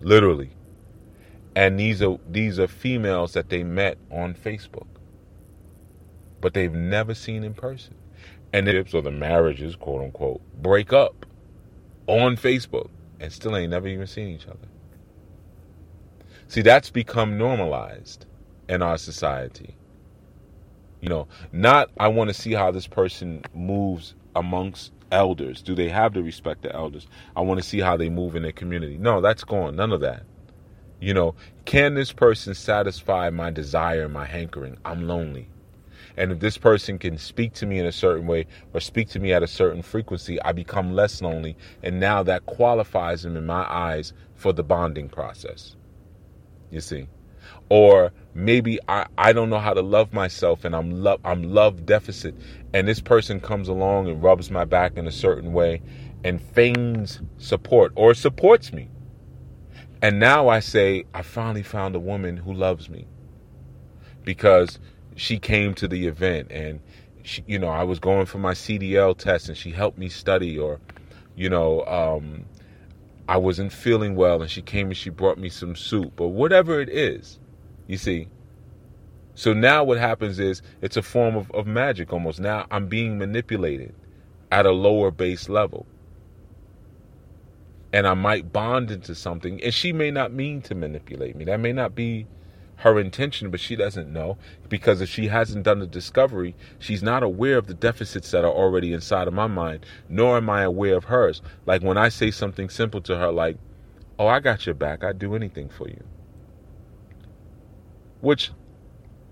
[0.00, 0.50] Literally.
[1.54, 4.86] And these are these are females that they met on Facebook
[6.40, 7.94] but they've never seen in person.
[8.52, 11.26] And the or the marriages, quote unquote, break up
[12.06, 12.88] on Facebook
[13.20, 14.68] and still ain't never even seen each other.
[16.46, 18.24] See, that's become normalized
[18.68, 19.76] in our society.
[21.00, 25.62] You know, not I want to see how this person moves amongst elders.
[25.62, 27.06] Do they have the respect of elders?
[27.36, 28.96] I want to see how they move in their community.
[28.96, 29.76] No, that's gone.
[29.76, 30.24] None of that.
[31.00, 31.34] You know,
[31.64, 34.78] can this person satisfy my desire, my hankering?
[34.84, 35.48] I'm lonely.
[36.18, 39.20] And if this person can speak to me in a certain way or speak to
[39.20, 41.56] me at a certain frequency, I become less lonely.
[41.82, 45.76] And now that qualifies them in my eyes for the bonding process.
[46.70, 47.06] You see?
[47.68, 51.86] Or maybe I, I don't know how to love myself and I'm love I'm love
[51.86, 52.34] deficit
[52.74, 55.80] and this person comes along and rubs my back in a certain way
[56.24, 58.88] and feigns support or supports me.
[60.02, 63.06] And now I say, I finally found a woman who loves me.
[64.24, 64.78] Because
[65.18, 66.80] she came to the event and
[67.24, 70.56] she, you know, I was going for my CDL test and she helped me study
[70.56, 70.80] or,
[71.34, 72.44] you know, um,
[73.28, 76.80] I wasn't feeling well and she came and she brought me some soup or whatever
[76.80, 77.40] it is,
[77.88, 78.28] you see.
[79.34, 82.38] So now what happens is it's a form of, of magic almost.
[82.38, 83.94] Now I'm being manipulated
[84.52, 85.84] at a lower base level.
[87.92, 91.44] And I might bond into something and she may not mean to manipulate me.
[91.46, 92.26] That may not be
[92.78, 97.22] her intention, but she doesn't know because if she hasn't done the discovery, she's not
[97.22, 100.96] aware of the deficits that are already inside of my mind, nor am I aware
[100.96, 101.42] of hers.
[101.66, 103.58] Like when I say something simple to her, like,
[104.18, 106.02] Oh, I got your back, I'd do anything for you.
[108.20, 108.50] Which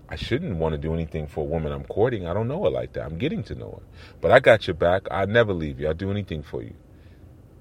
[0.09, 2.25] I shouldn't want to do anything for a woman I'm courting.
[2.25, 3.03] I don't know her like that.
[3.05, 4.01] I'm getting to know her.
[4.21, 5.07] But I got your back.
[5.11, 5.89] I'd never leave you.
[5.89, 6.73] I'd do anything for you.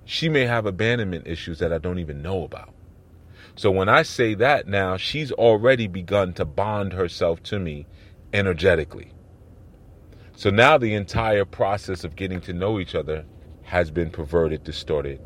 [0.05, 2.73] She may have abandonment issues that I don't even know about.
[3.57, 7.87] So when I say that now, she's already begun to bond herself to me
[8.33, 9.13] energetically.
[10.37, 13.25] So now the entire process of getting to know each other
[13.63, 15.21] has been perverted, distorted,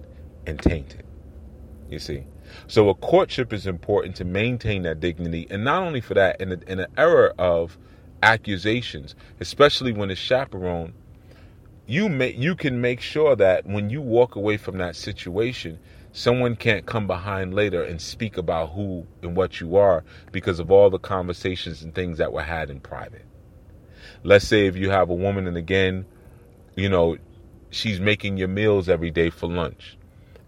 [0.46, 1.04] and tainted.
[1.90, 2.24] You see?
[2.68, 6.52] So a courtship is important to maintain that dignity, and not only for that, in,
[6.52, 7.76] in an era of
[8.22, 10.92] accusations, especially when it's chaperone,
[11.86, 15.80] you may, you can make sure that when you walk away from that situation,
[16.12, 20.70] Someone can't come behind later and speak about who and what you are because of
[20.70, 23.24] all the conversations and things that were had in private.
[24.24, 26.04] Let's say if you have a woman and again,
[26.74, 27.16] you know,
[27.70, 29.96] she's making your meals every day for lunch.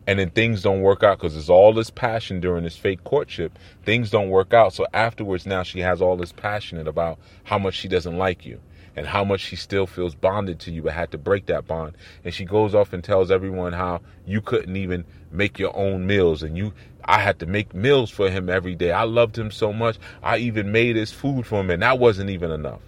[0.04, 3.56] And then things don't work out because there's all this passion during this fake courtship.
[3.84, 4.72] Things don't work out.
[4.72, 8.60] So afterwards, now she has all this passionate about how much she doesn't like you
[8.96, 11.96] and how much she still feels bonded to you but had to break that bond.
[12.24, 16.42] And she goes off and tells everyone how you couldn't even make your own meals
[16.42, 16.72] and you
[17.04, 18.92] I had to make meals for him every day.
[18.92, 19.98] I loved him so much.
[20.22, 22.80] I even made his food for him and that wasn't even enough.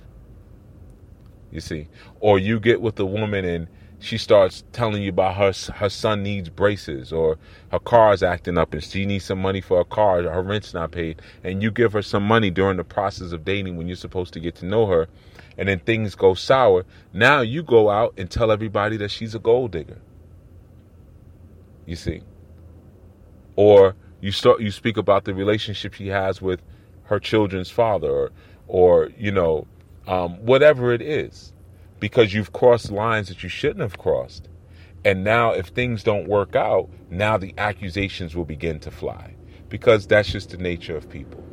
[1.50, 1.88] You see?
[2.20, 3.68] Or you get with a woman and
[4.04, 7.38] she starts telling you about her her son needs braces or
[7.70, 10.90] her car's acting up and she needs some money for her car, her rent's not
[10.90, 14.34] paid, and you give her some money during the process of dating when you're supposed
[14.34, 15.08] to get to know her,
[15.56, 16.84] and then things go sour.
[17.12, 20.00] Now you go out and tell everybody that she's a gold digger.
[21.86, 22.22] You see?
[23.56, 26.62] Or you start you speak about the relationship she has with
[27.04, 28.30] her children's father or
[28.66, 29.66] or you know
[30.06, 31.52] um, whatever it is
[32.00, 34.48] because you've crossed lines that you shouldn't have crossed.
[35.04, 39.34] And now, if things don't work out, now the accusations will begin to fly
[39.68, 41.44] because that's just the nature of people.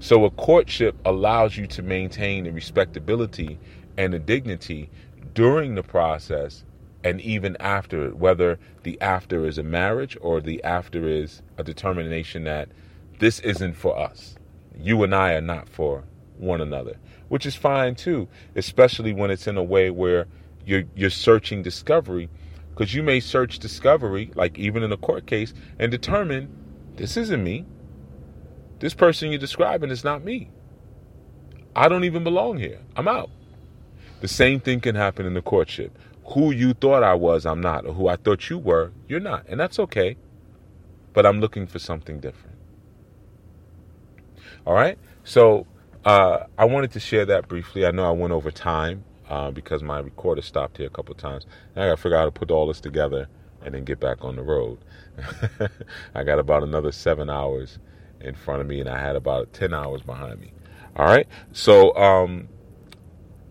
[0.00, 3.58] So, a courtship allows you to maintain the respectability
[3.98, 4.88] and the dignity
[5.34, 6.64] during the process
[7.04, 11.64] and even after it, whether the after is a marriage or the after is a
[11.64, 12.68] determination that
[13.18, 14.36] this isn't for us.
[14.78, 16.04] You and I are not for
[16.38, 16.96] one another,
[17.28, 20.26] which is fine too, especially when it's in a way where
[20.64, 22.28] you're you're searching discovery
[22.70, 26.48] because you may search discovery like even in a court case and determine
[26.96, 27.66] this isn't me.
[28.80, 30.50] This person you're describing is not me.
[31.76, 32.80] I don't even belong here.
[32.96, 33.30] I'm out.
[34.20, 35.96] The same thing can happen in the courtship.
[36.32, 37.86] Who you thought I was, I'm not.
[37.86, 39.46] Or who I thought you were, you're not.
[39.48, 40.16] And that's okay.
[41.12, 42.56] But I'm looking for something different.
[44.66, 44.98] All right?
[45.24, 45.66] So
[46.04, 47.84] uh, I wanted to share that briefly.
[47.84, 51.46] I know I went over time uh, because my recorder stopped here a couple times.
[51.74, 53.28] And I got to figure out how to put all this together
[53.62, 54.78] and then get back on the road.
[56.14, 57.78] I got about another seven hours
[58.20, 60.52] in front of me, and I had about 10 hours behind me.
[60.96, 61.26] All right?
[61.52, 62.48] So, um,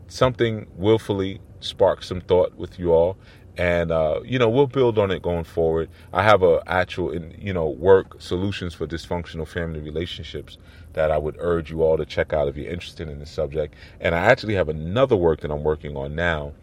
[0.07, 3.17] something willfully sparked some thought with you all
[3.59, 7.53] and uh, you know we'll build on it going forward i have a actual you
[7.53, 10.57] know work solutions for dysfunctional family relationships
[10.93, 13.75] that i would urge you all to check out if you're interested in the subject
[13.99, 16.53] and i actually have another work that i'm working on now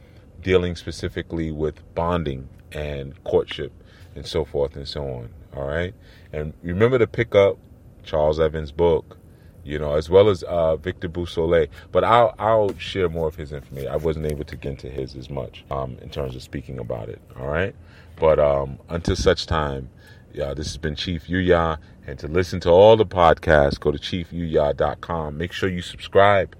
[0.41, 3.73] dealing specifically with bonding and courtship
[4.15, 5.95] and so forth and so on all right
[6.33, 7.59] and remember to pick up
[8.07, 9.19] charles evans book
[9.67, 11.67] you know, as well as uh, Victor Beausoleil.
[11.91, 13.91] But I'll I'll share more of his information.
[13.91, 17.09] I wasn't able to get into his as much um, in terms of speaking about
[17.09, 17.21] it.
[17.39, 17.75] All right,
[18.15, 19.91] but um, until such time,
[20.33, 23.99] yeah, this has been Chief Yuya, and to listen to all the podcasts, go to
[23.99, 25.37] chiefyuya.com.
[25.37, 26.55] Make sure you subscribe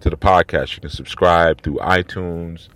[0.00, 0.76] to the podcast.
[0.76, 2.68] You can subscribe through iTunes,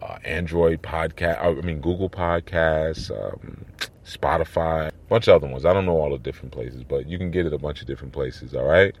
[0.00, 1.42] uh, Android podcast.
[1.42, 3.10] I mean Google Podcasts.
[3.10, 3.64] Um,
[4.06, 5.64] Spotify, bunch of other ones.
[5.64, 7.86] I don't know all the different places, but you can get it a bunch of
[7.86, 8.54] different places.
[8.54, 8.94] All right,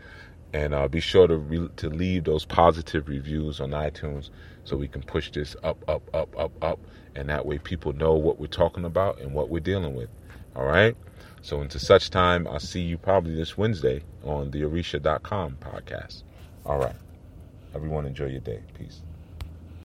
[0.52, 4.30] and uh, be sure to re- to leave those positive reviews on iTunes
[4.64, 6.80] so we can push this up, up, up, up, up,
[7.14, 10.10] and that way people know what we're talking about and what we're dealing with.
[10.54, 10.96] All right.
[11.42, 16.24] So until such time, I'll see you probably this Wednesday on the Orisha.com podcast.
[16.64, 16.96] All right.
[17.74, 18.62] Everyone enjoy your day.
[18.76, 19.02] Peace.